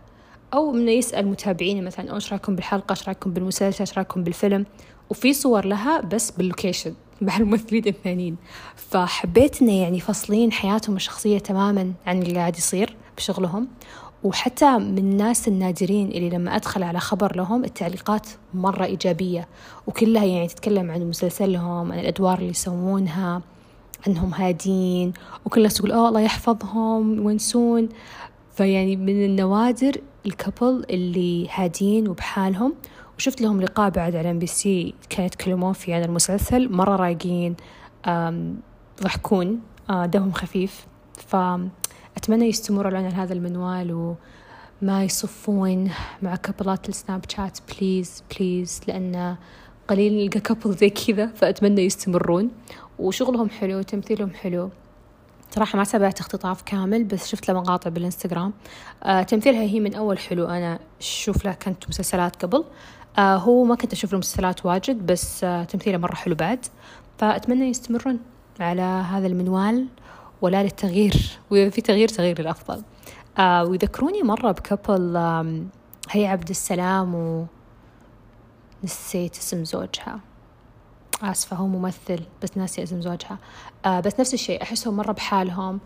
أو 0.54 0.75
إنه 0.75 0.90
يسأل 0.90 1.28
متابعينه 1.28 1.80
مثلا 1.80 2.14
إيش 2.14 2.32
رأيكم 2.32 2.56
بالحلقة؟ 2.56 2.92
إيش 2.92 3.08
رأيكم 3.08 3.32
بالمسلسل؟ 3.32 3.80
إيش 3.80 3.99
رأيكم 3.99 4.25
بالفيلم؟ 4.25 4.66
وفي 5.11 5.32
صور 5.32 5.64
لها 5.64 6.00
بس 6.00 6.30
باللوكيشن 6.30 6.94
مع 7.20 7.37
الممثلين 7.37 7.87
الثانيين. 7.87 8.37
فحبيت 8.76 9.62
إنه 9.62 9.73
يعني 9.73 10.00
فاصلين 10.00 10.52
حياتهم 10.52 10.96
الشخصية 10.96 11.38
تماما 11.38 11.92
عن 12.06 12.23
اللي 12.23 12.38
قاعد 12.38 12.56
يصير 12.56 12.96
بشغلهم. 13.16 13.68
وحتى 14.23 14.78
من 14.78 14.99
الناس 14.99 15.49
النادرين 15.49 16.08
اللي 16.08 16.30
لما 16.30 16.56
أدخل 16.56 16.82
على 16.82 17.00
خبر 17.00 17.37
لهم 17.37 17.64
التعليقات 17.64 18.26
مرة 18.54 18.84
إيجابية. 18.84 19.49
وكلها 19.87 20.25
يعني 20.25 20.49
تتكلم 20.49 20.90
عن 20.90 21.08
مسلسلهم 21.08 21.92
عن 21.92 21.99
الأدوار 21.99 22.38
اللي 22.38 22.50
يسوونها 22.50 23.42
عنهم 24.06 24.34
هادين. 24.34 25.12
وكل 25.44 25.61
الناس 25.61 25.75
تقول 25.75 25.92
أوه 25.92 26.08
الله 26.08 26.20
يحفظهم 26.20 27.14
يونسون. 27.16 27.88
فيعني 28.56 28.96
من 28.96 29.25
النوادر 29.25 30.00
ال 30.26 30.35
couple 30.35 30.84
اللي 30.90 31.48
هادين 31.54 32.08
وبحالهم. 32.08 32.74
وشفت 33.18 33.40
لهم 33.40 33.60
لقاء 33.60 33.90
بعد 33.90 34.16
على 34.16 34.30
ام 34.30 34.38
بي 34.38 34.46
سي 34.46 34.94
كانوا 35.10 35.26
يتكلمون 35.26 35.72
فيه 35.72 35.94
عن 35.94 36.04
المسلسل. 36.04 36.72
مرة 36.72 36.96
رايقين 36.96 37.56
يضحكون 39.00 39.60
آه، 39.90 40.06
دمهم 40.06 40.32
خفيف. 40.32 40.86
فأتمنى 41.26 42.44
يستمروا 42.44 42.98
على 42.98 43.08
هذا 43.08 43.32
المنوال 43.32 44.16
وما 44.82 45.04
يصفون 45.04 45.90
مع 46.22 46.36
couple 46.36 46.81
ات 46.81 46.88
السناب 46.88 47.24
شات. 47.28 47.58
please 47.68 48.22
please 48.30 48.80
لأن 48.88 49.36
قليل 49.88 50.24
نلقى 50.24 50.40
couple 50.40 50.72
زي 50.72 50.90
كذا 50.90 51.26
فأتمنى 51.26 51.82
يستمرون. 51.82 52.50
وشغلهم 52.98 53.50
حلو 53.50 53.78
وتمثيلهم 53.78 54.30
حلو. 54.30 54.70
صراحة 55.54 55.76
ما 55.78 55.84
تابعت 55.84 56.20
اختطاف 56.20 56.62
كامل 56.62 57.04
بس 57.04 57.26
شفت 57.26 57.49
له 57.49 57.61
مقاطع 57.61 57.90
بالإنستغرام. 57.90 58.52
آه 59.02 59.23
تمثيلها 59.23 59.62
هي 59.62 59.80
من 59.80 59.94
أول 59.94 60.18
حلو 60.18 60.46
أنا 60.46 60.78
شوف 61.00 61.44
له 61.44 61.52
كنت 61.52 61.88
مسلسلات 61.88 62.44
قبل. 62.44 62.64
آه 63.18 63.37
هو 63.37 63.64
ما 63.64 63.75
كنت 63.75 63.92
أشوف 63.92 64.12
له 64.12 64.18
مسلسلات 64.18 64.66
واجد 64.66 65.06
بس 65.06 65.44
آه 65.44 65.64
تمثيله 65.64 65.99
مرة 65.99 66.14
حلو 66.14 66.34
بعد. 66.34 66.66
فأتمنى 67.18 67.64
يستمرون 67.64 68.20
على 68.61 68.82
هذا 68.82 69.26
المنوال 69.26 69.87
ولا 70.42 70.62
للتغيير. 70.62 71.30
وإذا 71.50 71.70
في 71.70 71.80
تغيير 71.80 72.08
تغيير 72.08 72.40
للأفضل 72.40 72.82
آه 73.38 73.64
ويذكروني 73.64 74.23
مرة 74.23 74.52
بكبل 74.52 75.16
آه 75.16 75.62
هي 76.11 76.26
عبد 76.26 76.50
السلام 76.50 77.14
و 77.14 77.46
نسيت 78.84 79.37
اسم 79.37 79.64
زوجها. 79.64 80.20
آسفة 81.30 81.56
هو 81.56 81.66
ممثل 81.66 82.20
بس 82.42 82.56
ناسي 82.56 82.82
اسم 82.82 83.00
زوجها. 83.00 83.38
آه 83.84 84.00
بس 84.00 84.20
نفس 84.20 84.34
الشيء 84.34 84.62
أحسهم 84.62 84.96
مرة 84.96 85.12
بحالهم. 85.12 85.80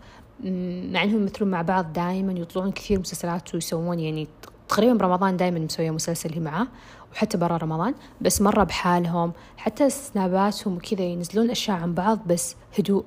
مع 0.93 1.03
أنهم 1.03 1.21
يمثلون 1.21 1.51
مع 1.51 1.61
بعض 1.61 1.93
دائما 1.93 2.33
يطلعون 2.33 2.71
كثير 2.71 2.99
مسلسلات 2.99 3.55
ويسوون 3.55 3.99
يعني 3.99 4.27
تقريبا 4.69 5.05
رمضان 5.05 5.37
دائما 5.37 5.59
مسوية 5.59 5.91
مسلسل 5.91 6.33
هي 6.33 6.39
معاه 6.39 6.67
وحتى 7.11 7.37
برا 7.37 7.57
رمضان. 7.57 7.93
بس 8.21 8.41
مرة 8.41 8.63
بحالهم 8.63 9.31
حتى 9.57 9.89
سناباتهم 9.89 10.75
وكذا 10.75 11.01
ينزلون 11.01 11.49
أشياء 11.49 11.77
عن 11.77 11.93
بعض 11.93 12.19
بس 12.27 12.55
هدوء. 12.79 13.05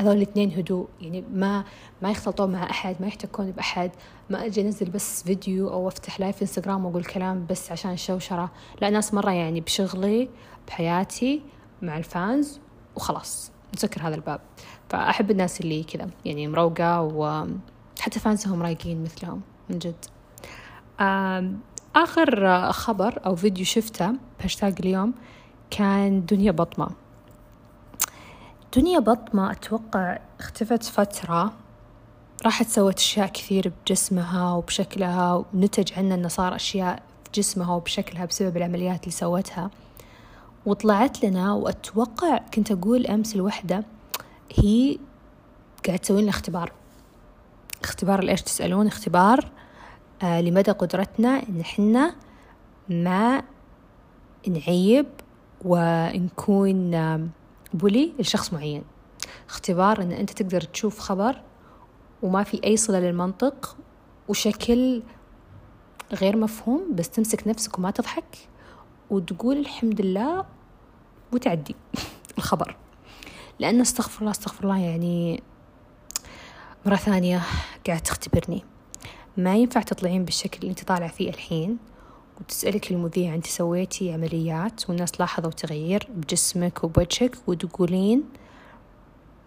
هذول 0.00 0.16
الاثنين 0.16 0.52
هدوء. 0.58 0.88
يعني 1.00 1.24
ما 1.32 1.64
ما 2.02 2.10
يختلطون 2.10 2.52
مع 2.52 2.70
أحد 2.70 2.96
ما 3.00 3.06
يحتكون 3.06 3.50
بأحد. 3.50 3.90
ما 4.30 4.46
أجي 4.46 4.60
أنزل 4.60 4.90
بس 4.90 5.22
فيديو 5.22 5.68
أو 5.68 5.88
أفتح 5.88 6.20
لايف 6.20 6.42
انستغرام 6.42 6.84
وأقول 6.86 7.04
كلام 7.04 7.46
بس 7.50 7.72
عشان 7.72 7.92
الشوشرة 7.92 8.50
لا 8.82 8.90
ناس 8.90 9.14
مرة 9.14 9.30
يعني 9.30 9.60
بشغلي 9.60 10.28
بحياتي 10.68 11.42
مع 11.82 11.96
ال 11.96 12.09
fans 12.09 12.60
وخلاص 12.96 13.50
نسكر 13.74 14.08
هذا 14.08 14.14
الباب. 14.14 14.40
فأحب 14.88 15.30
الناس 15.30 15.60
اللي 15.60 15.84
كذا 15.84 16.08
يعني 16.24 16.48
مروقة 16.48 17.00
وحتى 17.00 18.20
fans 18.20 18.48
هم 18.48 18.62
رايقين 18.62 19.02
مثلهم 19.02 19.40
من 19.70 19.78
جد. 19.78 20.04
آخر 21.96 22.72
خبر 22.72 23.20
أو 23.26 23.36
فيديو 23.36 23.64
شفته 23.64 24.12
بهاشتاج 24.40 24.74
اليوم 24.80 25.14
كان 25.70 26.26
دنيا 26.26 26.52
بطمة. 26.52 26.90
دنيا 28.76 28.98
بطمة 28.98 29.50
أتوقع 29.50 30.18
اختفت 30.40 30.82
فترة. 30.82 31.52
راحت 32.44 32.66
سوت 32.66 32.98
أشياء 32.98 33.26
كثير 33.26 33.72
بجسمها 33.86 34.52
وبشكلها 34.52 35.44
ونتج 35.54 35.92
عنها 35.92 36.14
أنه 36.14 36.28
صار 36.28 36.56
أشياء 36.56 37.02
في 37.24 37.30
جسمها 37.40 37.74
وبشكلها 37.74 38.24
بسبب 38.24 38.56
العمليات 38.56 39.00
اللي 39.00 39.12
سوتها. 39.12 39.70
وطلعت 40.66 41.24
لنا 41.24 41.52
وأتوقع 41.52 42.38
كنت 42.38 42.72
أقول 42.72 43.06
أمس 43.06 43.34
الوحدة 43.34 43.84
هي 44.54 44.98
قاعد 45.86 45.98
تسوي 45.98 46.22
لنا 46.22 46.30
اختبار. 46.30 46.72
اختبار 47.82 48.24
لإيش 48.24 48.42
تسألون؟ 48.42 48.86
اختبار 48.86 49.50
آه 50.22 50.40
لمدى 50.40 50.70
قدرتنا 50.70 51.42
إن 51.48 51.64
حنا 51.64 52.14
ما 52.88 53.42
نعيب 54.48 55.06
ونكون 55.64 56.90
بولي 57.74 58.12
لشخص 58.18 58.52
معين. 58.52 58.82
اختبار 59.48 60.02
إن 60.02 60.12
أنت 60.12 60.30
تقدر 60.30 60.60
تشوف 60.60 60.98
خبر 60.98 61.42
وما 62.22 62.42
في 62.42 62.60
أي 62.64 62.76
صلة 62.76 63.00
للمنطق 63.00 63.76
وشكل 64.28 65.02
غير 66.12 66.36
مفهوم 66.36 66.94
بس 66.94 67.10
تمسك 67.10 67.48
نفسك 67.48 67.78
وما 67.78 67.90
تضحك 67.90 68.48
وتقول 69.10 69.56
الحمد 69.56 70.00
لله 70.00 70.44
وتعدي 71.36 71.74
الخبر. 72.38 72.76
لأن 73.58 73.80
استغفر 73.80 74.20
الله 74.20 74.30
استغفر 74.30 74.64
الله 74.64 74.78
يعني 74.78 75.42
مرة 76.86 76.96
ثانية 76.96 77.42
قاعد 77.86 78.00
تختبرني. 78.00 78.64
ما 79.36 79.56
ينفع 79.56 79.80
تطلعين 79.82 80.24
بالشكل 80.24 80.58
اللي 80.58 80.70
انت 80.70 80.84
طالع 80.84 81.08
فيه 81.08 81.30
الحين 81.30 81.78
وتسألك 82.40 82.90
المذيع 82.90 83.34
انت 83.34 83.46
سويتي 83.46 84.12
عمليات 84.12 84.90
والناس 84.90 85.20
لاحظوا 85.20 85.50
تغيير 85.50 86.08
بجسمك 86.10 86.84
وبوجهك 86.84 87.36
وتقولين 87.46 88.24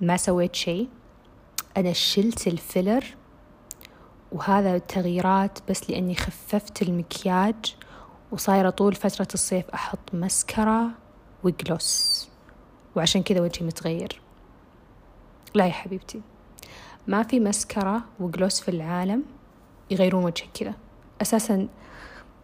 ما 0.01 0.17
سويت 0.17 0.55
شيء 0.55 0.87
أنا 1.77 1.93
شلت 1.93 2.47
الفيلر 2.47 3.05
وهذا 4.31 4.75
التغييرات 4.75 5.59
بس 5.69 5.89
لأني 5.89 6.15
خففت 6.15 6.81
المكياج 6.81 7.75
وصايرة 8.31 8.69
طول 8.69 8.95
فترة 8.95 9.27
الصيف 9.33 9.69
أحط 9.69 10.13
مسكرة 10.13 10.89
وجلوس. 11.43 12.27
وعشان 12.95 13.23
كذا 13.23 13.41
وجهي 13.41 13.65
متغير. 13.65 14.21
لا 15.53 15.65
يا 15.65 15.71
حبيبتي 15.71 16.21
ما 17.07 17.23
في 17.23 17.39
مسكرة 17.39 18.01
وجلوس 18.19 18.59
في 18.59 18.71
العالم 18.71 19.23
يغيرون 19.91 20.23
وجهك 20.23 20.49
كذا 20.53 20.73
أساسا 21.21 21.67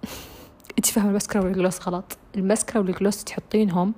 أنت 0.77 0.85
فاهمة 0.85 1.09
المسكرة 1.09 1.43
والجلوس 1.43 1.87
غلط. 1.87 2.17
المسكرة 2.35 2.79
والجلوس 2.79 3.23
تحطينهم 3.23 3.93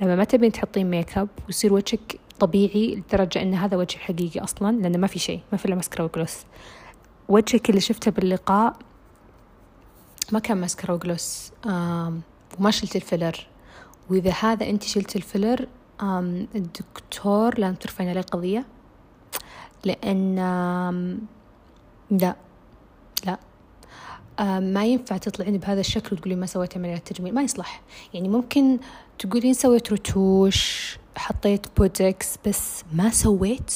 لما 0.00 0.16
ما 0.16 0.24
تبين 0.24 0.52
تحطين 0.52 0.90
ميك 0.90 1.18
اب 1.18 1.28
ويصير 1.46 1.72
وجهك 1.72 2.20
طبيعي 2.40 2.94
لدرجة 2.96 3.42
إن 3.42 3.54
هذا 3.54 3.76
وجه 3.76 3.96
الحقيقي 3.96 4.40
أصلا 4.40 4.76
لأنه 4.76 4.98
ما 4.98 5.06
في 5.06 5.18
شيء 5.18 5.40
ما 5.52 5.58
في 5.58 5.64
إلا 5.64 5.74
مسكرة 5.74 6.04
و 6.04 6.09
gloss. 6.09 6.36
وجهك 7.28 7.70
اللي 7.70 7.80
شفته 7.80 8.10
باللقاء 8.10 8.76
ما 10.32 10.38
كان 10.38 10.60
مسكرة 10.60 10.94
و 10.94 11.04
gloss 11.04 11.52
وما 12.58 12.70
شلت 12.70 12.96
ال 12.96 13.02
filler. 13.02 13.46
وإذا 14.10 14.30
هذا 14.30 14.70
أنت 14.70 14.82
شلت 14.82 15.16
ال 15.16 15.23
filler 15.23 15.68
الدكتور 16.54 17.58
لازم 17.58 17.74
ترفعين 17.74 18.10
عليه 18.10 18.20
قضية 18.20 18.66
لأن 19.84 20.36
لا 22.10 22.36
لا. 23.26 23.38
ما 24.60 24.84
ينفع 24.84 25.16
تطلعين 25.16 25.58
بهذا 25.58 25.80
الشكل 25.80 26.16
وتقولين 26.16 26.40
ما 26.40 26.46
سويت 26.46 26.76
عمليات 26.76 27.12
تجميل 27.12 27.34
ما 27.34 27.42
يصلح. 27.42 27.82
يعني 28.14 28.28
ممكن 28.28 28.78
تقولين 29.18 29.54
سويت 29.54 29.92
رتوش 29.92 30.98
حطيت 31.16 31.66
بودكس 31.76 32.36
بس 32.46 32.84
ما 32.92 33.10
سويت؟ 33.10 33.74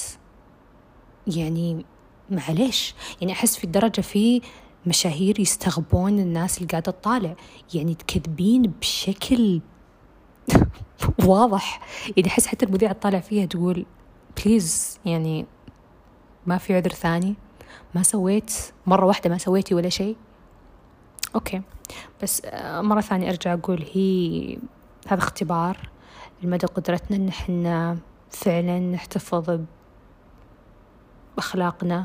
يعني 1.26 1.84
معليش. 2.30 2.94
يعني 3.20 3.32
أحس 3.32 3.56
في 3.56 3.64
الدرجة 3.64 4.00
في 4.00 4.40
مشاهير 4.86 5.40
يستغبون 5.40 6.18
الناس 6.18 6.56
اللي 6.58 6.68
قاعدة 6.68 6.92
تطالع. 6.92 7.34
يعني 7.74 7.94
تكذبين 7.94 8.62
بشكل 8.62 9.60
واضح. 11.26 11.80
يعني 12.16 12.28
أحس 12.28 12.46
حتى 12.46 12.66
المذيعة 12.66 12.92
تطالع 12.92 13.20
فيها 13.20 13.46
تقول 13.46 13.86
please 14.36 14.98
يعني 15.04 15.46
ما 16.46 16.58
في 16.58 16.74
عذر 16.74 16.90
ثاني. 16.90 17.34
ما 17.94 18.02
سويت 18.02 18.52
مرة 18.86 19.06
واحدة 19.06 19.30
ما 19.30 19.38
سويتي 19.38 19.74
ولا 19.74 19.88
شيء. 19.88 20.16
Okay. 21.34 21.62
بس 22.22 22.42
آه، 22.44 22.80
مرة 22.80 23.00
ثانية 23.00 23.28
أرجع 23.28 23.52
أقول 23.54 23.84
هي 23.92 24.58
هذا 25.08 25.18
اختبار. 25.18 25.88
لمدى 26.42 26.66
قدرتنا 26.66 27.16
إن 27.16 27.28
إحنا 27.28 27.98
فعلا 28.30 28.78
نحتفظ 28.78 29.60
بأخلاقنا 31.36 32.04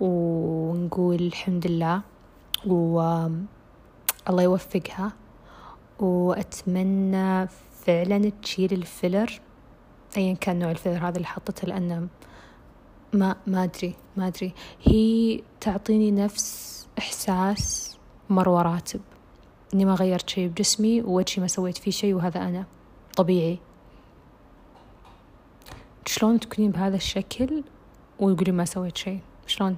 ونقول 0.00 1.14
الحمد 1.14 1.66
لله. 1.66 2.00
والله 2.66 4.42
يوفقها. 4.42 5.12
وأتمنى 6.02 7.48
فعلا 7.86 8.32
تشيل 8.42 8.72
ال 8.72 8.82
filler 8.82 9.40
أيا 10.16 10.34
كان 10.34 10.58
نوع 10.58 10.70
ال 10.70 10.75
filler 10.75 11.08
هذا 11.08 11.16
اللي 11.16 11.26
حطته 11.26 11.68
لأنه 11.68 12.08
ما 13.12 13.36
ما 13.46 13.64
أدري 13.64 13.94
ما 14.16 14.26
أدري. 14.26 14.52
هي 14.82 15.40
تعطيني 15.60 16.10
نفس 16.10 16.72
إحساس 16.98 17.96
مروة 18.30 18.62
راتب 18.62 19.00
إني 19.74 19.84
ما 19.84 19.94
غيرت 19.94 20.30
شيء 20.30 20.48
بجسمي 20.48 21.02
ووجهي 21.02 21.40
ما 21.40 21.46
سويت 21.46 21.78
فيه 21.78 21.90
شيء 21.90 22.14
وهذا 22.14 22.42
أنا 22.42 22.64
طبيعي. 23.16 23.58
شلون 26.06 26.40
تكونين 26.40 26.70
بهذا 26.70 26.96
الشكل 26.96 27.64
وتقولين 28.20 28.54
ما 28.54 28.64
سويت 28.64 28.96
شيء؟ 28.96 29.20
شلون؟ 29.46 29.76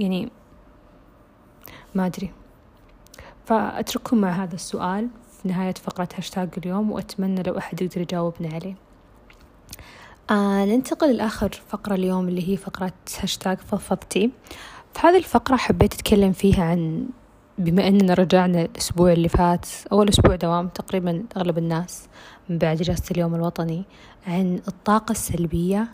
يعني 0.00 0.30
ما 1.94 2.06
أدري. 2.06 2.32
فأترككم 3.46 4.18
مع 4.18 4.30
هذا 4.30 4.54
السؤال. 4.54 5.08
نهاية 5.44 5.74
فقرة 5.74 6.08
هاشتاج 6.14 6.48
اليوم 6.56 6.90
وأتمنى 6.92 7.42
لو 7.42 7.58
أحد 7.58 7.82
يقدر 7.82 8.00
يجاوبنا 8.00 8.54
عليه. 8.54 8.74
آه 10.30 10.64
ننتقل 10.64 11.16
لآخر 11.16 11.50
فقرة 11.68 11.94
اليوم 11.94 12.28
اللي 12.28 12.48
هي 12.48 12.56
فقرة 12.56 12.92
هاشتاج 13.20 13.58
فضفضتي. 13.58 14.30
في 14.94 15.06
هذه 15.06 15.16
الفقرة 15.16 15.56
حبيت 15.56 15.94
أتكلم 15.94 16.32
فيها 16.32 16.64
عن 16.64 17.08
بما 17.58 17.88
أننا 17.88 18.14
رجعنا 18.14 18.62
الأسبوع 18.62 19.12
اللي 19.12 19.28
فات 19.28 19.66
أول 19.92 20.08
أسبوع 20.08 20.34
دوام 20.36 20.68
تقريبا 20.68 21.24
أغلب 21.36 21.58
الناس 21.58 22.08
من 22.48 22.58
بعد 22.58 22.80
إجازة 22.80 23.02
اليوم 23.10 23.34
الوطني 23.34 23.84
عن 24.26 24.60
الطاقة 24.68 25.12
السلبية 25.12 25.88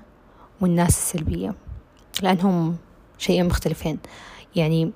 والناس 0.61 0.89
السلبية 0.89 1.55
لأنهم 2.23 2.77
شيئين 3.19 3.47
مختلفين. 3.47 3.99
يعني 4.57 4.93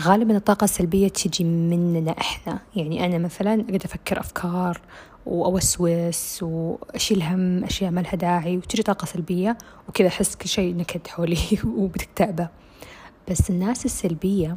غالبا 0.00 0.36
الطاقة 0.36 0.64
السلبية 0.64 1.08
تجي 1.08 1.44
مننا 1.44 2.10
إحنا. 2.20 2.58
يعني 2.76 3.06
أنا 3.06 3.18
مثلا 3.18 3.54
أقعد 3.54 3.84
أفكر 3.84 4.20
أفكار 4.20 4.80
وأوسوس 5.26 6.42
وأشيل 6.42 7.22
هم 7.22 7.64
أشياء 7.64 7.90
ما 7.90 8.00
لها 8.00 8.14
داعي 8.14 8.56
وتجي 8.56 8.82
طاقة 8.82 9.04
سلبية 9.04 9.58
وكذا 9.88 10.08
أحس 10.08 10.36
كل 10.36 10.48
شيء 10.48 10.76
نكد 10.76 11.06
حولي 11.06 11.38
وبتكتئبة. 11.78 12.48
بس 13.30 13.50
الناس 13.50 13.84
السلبية 13.84 14.56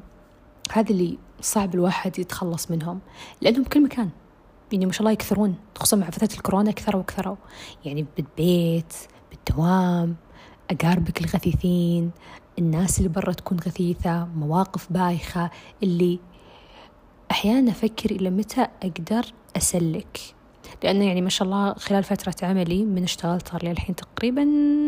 هذا 0.72 0.90
اللي 0.90 1.18
صعب 1.42 1.76
الواحد 1.76 2.20
يتخلص 2.20 2.72
منهم 2.72 3.00
لأنهم 3.42 3.64
بكل 3.64 3.84
مكان. 3.84 4.10
يعني 4.72 4.86
ما 4.86 4.92
شاء 4.92 5.02
الله 5.02 5.12
يكثرون 5.12 5.56
خصوصا 5.76 5.98
مع 5.98 6.10
فترة 6.10 6.30
الكورونا 6.38 6.72
كثروا 6.72 7.02
وكثروا. 7.02 7.36
يعني 7.86 8.06
بالبيت 8.18 8.94
بالدوام 9.32 10.16
أقاربك 10.72 11.22
الغثيثين 11.22 12.12
الناس 12.60 12.98
اللي 12.98 13.10
برا 13.10 13.34
تكون 13.34 13.60
غثيثة 13.60 14.26
مواقف 14.36 14.92
بايخة 14.92 15.50
اللي 15.84 16.20
أحيانا 17.32 17.72
أفكر 17.72 18.12
إلى 18.12 18.30
متى 18.30 18.68
أقدر 18.84 19.26
أسلك. 19.58 20.20
لأنه 20.84 21.06
يعني 21.06 21.22
ما 21.22 21.30
شاء 21.30 21.46
الله 21.46 21.74
خلال 21.74 22.04
فترة 22.04 22.36
عملي 22.44 22.84
من 22.84 23.04
اشتغلت 23.04 23.50
صار 23.50 23.64
لي 23.64 23.72
الحين 23.72 23.96
تقريبا 23.96 24.46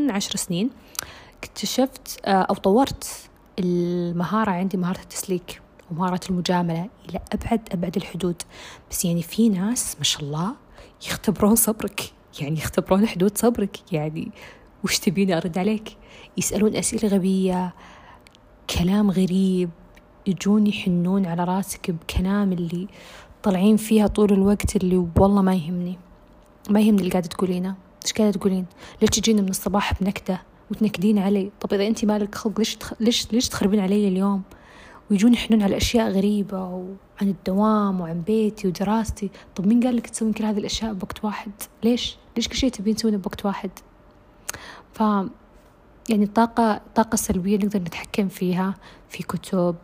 عشر 0.10 0.36
سنين 0.36 0.70
اكتشفت 1.44 2.20
آه، 2.26 2.32
أو 2.32 2.56
طورت 2.56 3.30
المهارة 3.60 4.52
عندي 4.52 4.78
مهارة 4.78 5.00
التسليك 5.00 5.62
ومهارة 5.92 6.20
المجاملة 6.30 6.90
إلى 7.10 7.20
أبعد 7.34 7.70
أبعد 7.72 7.96
الحدود. 7.96 8.42
بس 8.92 9.06
يعني 9.06 9.22
في 9.22 9.50
ناس 9.50 9.96
ما 9.98 10.04
شاء 10.04 10.22
الله 10.22 10.56
يختبرون 11.08 11.56
صبرك 11.56 12.02
يعني 12.40 12.58
يختبرون 12.58 13.08
حدود 13.08 13.38
صبرك. 13.38 13.94
يعني 13.94 14.32
وش 14.84 15.00
تبيني 15.00 15.38
أرد 15.38 15.58
عليك؟ 15.58 15.98
يسألون 16.38 16.76
أسئلة 16.76 17.16
غبية 17.16 17.74
كلام 18.80 19.12
غريب 19.12 19.70
يجون 20.28 20.68
يحنون 20.68 21.26
على 21.26 21.44
راسك 21.44 21.92
بكلام 21.92 22.54
اللي 22.54 22.88
طالعين 23.44 23.78
فيها 23.78 24.08
طول 24.08 24.34
الوقت 24.34 24.76
اللي 24.76 25.08
والله 25.20 25.42
ما 25.42 25.54
يهمني. 25.56 25.98
ما 26.70 26.80
يهمني 26.80 27.00
اللي 27.00 27.12
قاعدة 27.12 27.28
تقولينه. 27.28 27.76
إيش 28.06 28.14
قاعدة 28.14 28.32
تقولين؟ 28.32 28.66
ليش 29.02 29.10
تجينا 29.10 29.42
من 29.42 29.50
الصباح 29.50 30.04
بنكدة 30.04 30.42
وتنكدين 30.72 31.20
علي؟ 31.20 31.52
طب 31.62 31.74
إذا 31.74 31.88
أنت 31.88 32.06
مالك 32.06 32.36
خلق 32.36 32.60
ليش 32.60 32.76
تخ... 32.76 32.94
ليش 33.00 33.34
ليش 33.34 33.50
تخربين 33.50 33.80
علي 33.80 34.08
اليوم؟ 34.08 34.42
ويجون 35.12 35.34
يحنون 35.34 35.62
على 35.62 35.78
أشياء 35.78 36.12
غريبة 36.12 36.64
وعن 36.66 36.88
الدوام 37.30 38.02
وعن 38.02 38.22
بيتي 38.22 38.68
ودراستي. 38.68 39.30
طب 39.56 39.68
مين 39.68 39.84
قال 39.84 39.96
لك 39.96 40.08
تسوين 40.08 40.34
كل 40.34 40.46
هذه 40.46 40.58
الأشياء 40.58 40.94
بوقت 40.94 41.26
واحد؟ 41.26 41.52
ليش؟ 41.84 42.18
ليش 42.36 42.48
كل 42.48 42.56
شيء 42.56 42.70
تبين 42.70 42.96
تسوينه 42.96 43.18
بوقت 43.18 43.46
واحد؟ 43.46 43.72
ف 44.94 45.04
يعني 46.10 46.24
الطاقة 46.24 46.74
الطاقة 46.74 47.14
السلبية 47.14 47.58
نقدر 47.58 47.80
نتحكم 47.80 48.28
فيها 48.28 48.74
في 49.10 49.24
كتب 49.24 49.76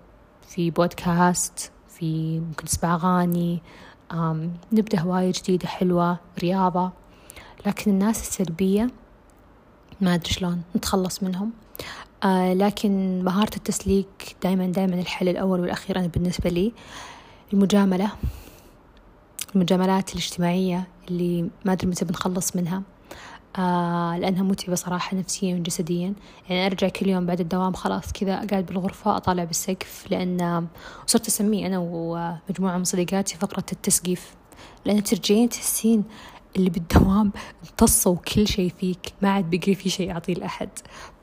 في 0.47 0.71
بودكاست 0.71 1.71
في 1.89 2.39
ممكن 2.39 2.65
نسمع 2.65 2.95
أغاني 2.95 3.62
نبدأ 4.71 4.99
هواية 4.99 5.31
جديدة 5.31 5.67
حلوة 5.67 6.19
رياضة. 6.39 6.91
لكن 7.65 7.91
الناس 7.91 8.21
السلبية 8.21 8.89
ما 10.01 10.13
أدري 10.13 10.29
شلون 10.29 10.62
نتخلص 10.75 11.23
منهم. 11.23 11.51
آه 12.23 12.53
لكن 12.53 13.23
مهارة 13.23 13.55
التسليك 13.57 14.36
دائما 14.43 14.67
دائما 14.67 14.95
الحل 14.95 15.29
الأول 15.29 15.60
والأخير 15.60 15.99
أنا 15.99 16.07
بالنسبة 16.07 16.49
لي 16.49 16.73
المجاملة. 17.53 18.12
المجاملات 19.55 20.12
الاجتماعية 20.12 20.88
اللي 21.07 21.49
ما 21.65 21.71
أدري 21.73 21.88
متى 21.88 22.05
بنخلص 22.05 22.55
منها. 22.55 22.81
آه 23.58 24.18
لأنها 24.18 24.44
متعبة 24.44 24.76
صراحة 24.76 25.18
نفسيا 25.18 25.56
وجسديا. 25.56 26.14
يعني 26.50 26.66
أرجع 26.66 26.88
كل 26.90 27.08
يوم 27.08 27.26
بعد 27.26 27.40
الدوام 27.40 27.74
خلاص 27.74 28.12
كذا 28.14 28.46
قاعد 28.46 28.66
بالغرفة 28.66 29.18
أطالع 29.18 29.44
بالسقف 29.44 30.06
لأن 30.12 30.68
وصرت 31.08 31.28
أسميه 31.28 31.68
أنا 31.68 31.78
ومجموعة 31.80 32.78
من 32.78 32.84
صديقاتي 32.84 33.38
فقرة 33.38 33.66
التسقيف. 33.72 34.36
لأن 34.86 35.04
ترجعين 35.04 35.50
تحسين 35.50 36.04
اللي 36.56 36.70
بالدوام 36.70 37.32
امتصوا 37.64 38.16
كل 38.16 38.48
شيء 38.48 38.72
فيك 38.80 39.14
ما 39.22 39.30
عاد 39.30 39.50
بقي 39.50 39.76
في 39.76 39.90
شيء 39.90 40.12
أعطيه 40.12 40.34
لأحد. 40.34 40.70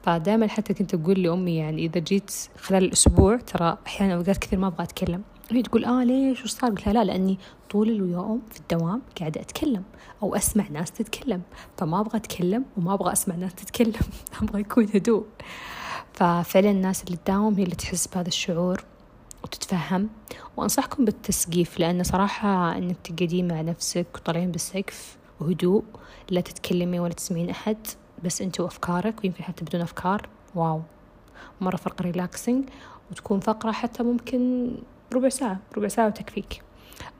فدائما 0.02 0.46
حتى 0.46 0.74
كنت 0.74 0.94
أقول 0.94 1.22
لأمي 1.22 1.56
يعني 1.56 1.84
إذا 1.86 2.00
جيت 2.00 2.30
خلال 2.58 2.84
الأسبوع 2.84 3.36
ترى 3.36 3.78
أحيانا 3.86 4.14
أوقات 4.14 4.38
كثير 4.38 4.58
ما 4.58 4.66
أبغى 4.66 4.82
أتكلم. 4.84 5.22
هي 5.50 5.62
تقول 5.62 5.84
آه 5.84 6.04
ليش؟ 6.04 6.44
وش 6.44 6.50
صار؟ 6.50 6.70
قلت 6.70 6.86
لها 6.86 6.92
لا 6.92 7.04
لأني 7.04 7.38
طول 7.70 7.88
اليوم 7.88 8.42
في 8.50 8.60
الدوام 8.60 9.02
قاعدة 9.18 9.40
أتكلم 9.40 9.82
أو 10.22 10.36
أسمع 10.36 10.68
ناس 10.68 10.90
تتكلم. 10.90 11.42
فما 11.76 12.00
أبغى 12.00 12.16
أتكلم 12.16 12.64
وما 12.76 12.94
أبغى 12.94 13.12
أسمع 13.12 13.34
ناس 13.34 13.54
تتكلم. 13.54 14.00
أبغى 14.42 14.60
يكون 14.60 14.88
هدوء. 14.94 15.26
ففعلا 16.12 16.70
الناس 16.70 17.04
اللي 17.04 17.16
تداوم 17.16 17.54
هي 17.54 17.62
اللي 17.62 17.74
تحس 17.74 18.06
بهذا 18.06 18.28
الشعور 18.28 18.84
وتتفهم. 19.44 20.08
وأنصحكم 20.56 21.04
بالتسقيف 21.04 21.78
لأن 21.78 22.02
صراحة 22.02 22.78
إنك 22.78 22.96
تقعدين 23.04 23.48
مع 23.48 23.60
نفسك 23.60 24.06
وطالعين 24.14 24.50
بالسقف 24.50 25.16
وهدوء 25.40 25.84
لا 26.30 26.40
تتكلمي 26.40 27.00
ولا 27.00 27.12
تسمعين 27.12 27.50
أحد 27.50 27.76
بس 28.24 28.42
أنت 28.42 28.60
وأفكارك 28.60 29.24
ويمكن 29.24 29.44
حتى 29.44 29.64
بدون 29.64 29.80
أفكار. 29.80 30.28
wow. 30.54 30.82
مرة 31.60 31.76
فرق 31.76 32.02
relaxing 32.02 32.64
وتكون 33.10 33.40
فقرة 33.40 33.72
حتى 33.72 34.02
ممكن 34.02 34.70
ربع 35.12 35.28
ساعة 35.28 35.58
ربع 35.76 35.88
ساعة 35.88 36.06
وتكفيك. 36.06 36.62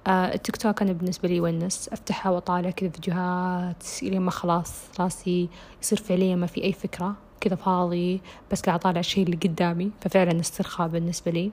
آه 0.07 0.35
التيك 0.35 0.57
توك 0.57 0.83
أنا 0.83 0.93
بالنسبة 0.93 1.29
لي 1.29 1.37
يونس 1.37 1.89
أفتحها 1.89 2.31
وأطالع 2.31 2.71
كذا 2.71 2.89
فيديوهات 2.89 3.85
إلين 4.03 4.21
ما 4.21 4.31
خلاص 4.31 4.73
راسي 5.01 5.49
يصير 5.83 5.99
فعليا 5.99 6.37
ما 6.37 6.47
في 6.47 6.65
أي 6.65 6.73
فكرة 6.73 7.17
كذا 7.41 7.55
فاضي 7.55 8.21
بس 8.53 8.61
قاعد 8.61 8.79
أطالع 8.79 9.01
الشيء 9.01 9.25
اللي 9.25 9.37
قدامي 9.37 9.91
ففعلا 10.01 10.41
استرخاء 10.41 10.89
بالنسبة 10.89 11.31
لي. 11.31 11.51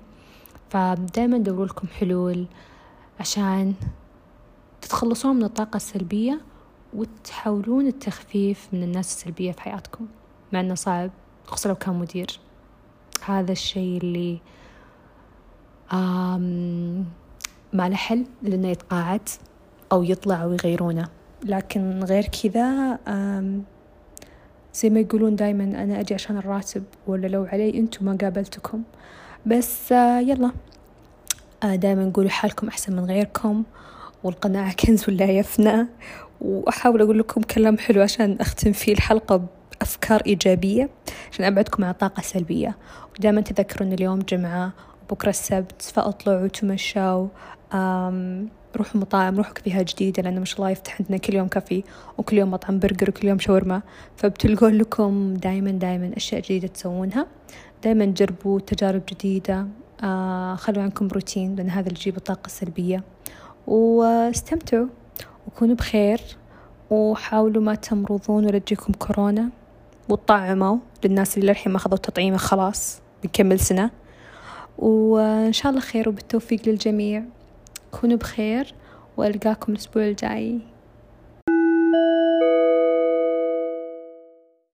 فدايما 0.70 1.38
دوروا 1.38 1.66
لكم 1.66 1.88
حلول 1.88 2.46
عشان 3.20 3.74
تتخلصون 4.82 5.36
من 5.36 5.44
الطاقة 5.44 5.78
السلبية 5.78 6.42
وتحاولون 6.94 7.88
التخفيف 7.88 8.68
من 8.74 8.84
الناس 8.84 9.16
السلبية 9.16 9.52
في 9.52 9.62
حياتكم. 9.62 10.08
مع 10.54 10.60
أنه 10.60 10.76
صعب 10.76 11.12
خصوصا 11.46 11.70
لو 11.70 11.76
كان 11.76 12.00
مدير. 12.00 12.40
هذا 13.26 13.52
الشيء 13.52 13.98
اللي 13.98 14.40
ما 17.74 17.90
له 17.90 17.96
حل 17.96 18.26
لأنه 18.44 18.68
يتقاعد 18.68 19.30
أو 19.92 20.04
يطلع 20.04 20.44
أو 20.44 20.54
يغيرونه. 20.54 21.08
لكن 21.44 22.04
غير 22.04 22.26
كذا 22.26 23.00
زي 24.74 24.90
ما 24.90 25.00
يقولون 25.00 25.36
دايما 25.36 25.64
أنا 25.64 26.00
أجي 26.00 26.14
عشان 26.14 26.38
الراتب 26.38 26.84
ولا 27.08 27.28
لو 27.28 27.44
علي 27.44 27.80
أنتم 27.80 28.06
ما 28.06 28.18
قابلتكم. 28.22 28.84
بس 29.46 29.92
آه، 29.92 30.20
يلا. 30.20 30.52
آه، 31.64 31.76
دايما 31.76 32.12
قولوا 32.14 32.30
حالكم 32.30 32.68
أحسن 32.68 32.96
من 32.96 33.06
غيركم 33.06 33.64
والقناعة 34.24 34.74
كنز 34.80 35.10
ولا 35.10 35.26
يفنى. 35.26 35.88
وأحاول 36.42 37.02
أقول 37.02 37.20
لكم 37.20 37.42
كلام 37.42 37.78
حلو 37.78 38.02
عشان 38.02 38.38
أختم 38.42 38.72
فيه 38.72 38.94
الحلقة 38.94 39.46
بأفكار 39.72 40.22
إيجابية 40.26 40.90
عشان 41.32 41.46
أبعدكم 41.46 41.84
عن 41.84 41.90
الطاقة 41.90 42.20
السلبية 42.20 42.78
ودائما 43.20 43.42
تذكروا 43.42 43.88
أن 43.88 43.94
اليوم 43.94 44.20
جمعة 44.20 44.74
وبكرة 45.10 45.30
السبت 45.30 45.82
فأطلعوا 45.82 46.44
وتمشوا. 46.44 47.28
روحوا 48.76 49.02
مطاعم 49.02 49.38
روحوا 49.38 49.54
كافيهات 49.54 49.94
جديدة 49.94 50.24
لأنه 50.24 50.40
ما 50.40 50.46
شاء 50.46 50.58
الله 50.58 50.70
يفتح 50.70 51.02
عندنا 51.02 51.18
كل 51.18 51.34
يوم 51.34 51.48
كافي 51.48 51.84
وكل 52.18 52.38
يوم 52.38 52.52
مطعم 52.52 52.80
برجر 52.80 53.10
وكل 53.10 53.28
يوم 53.28 53.40
شاورما. 53.40 53.82
فبتلقون 54.18 54.74
لكم 54.74 55.34
دايما 55.34 55.72
دايما 55.72 56.12
أشياء 56.18 56.42
جديدة 56.42 56.68
تسوونها. 56.68 57.28
دايما 57.84 58.06
جربوا 58.06 58.60
تجارب 58.60 59.02
جديدة. 59.10 59.68
آه 60.04 60.56
خلوا 60.56 60.84
عنكم 60.84 61.08
روتين 61.08 61.56
لأن 61.56 61.70
هذا 61.70 61.88
اللي 61.88 62.00
يجيب 62.00 62.18
الطاقة 62.18 62.46
السلبية. 62.46 63.04
واستمتعوا 63.68 64.88
وكونوا 65.48 65.76
بخير 65.76 66.22
وحاولوا 66.90 67.64
ما 67.64 67.76
تمرضون 67.76 68.46
ولا 68.46 68.60
تجيكم 68.60 68.94
كورونا. 68.94 69.50
وطعموا 70.10 70.78
للناس 71.04 71.38
اللي 71.38 71.48
للحين 71.48 71.72
ما 71.72 71.78
أخذوا 71.78 71.98
تطعيمه 71.98 72.38
خلاص 72.38 73.02
بنكمل 73.24 73.60
سنة. 73.60 73.92
وإن 74.78 75.54
شاء 75.54 75.70
الله 75.70 75.82
خير 75.82 76.10
وبالتوفيق 76.10 76.60
للجميع. 76.68 77.24
كونوا 77.92 78.18
بخير 78.18 78.74
وألقاكم 79.18 79.72
الأسبوع 79.72 80.04
الجاي. 80.04 80.60